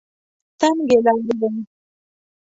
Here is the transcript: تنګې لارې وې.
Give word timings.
تنګې 0.59 0.97
لارې 1.05 1.33
وې. 1.39 1.47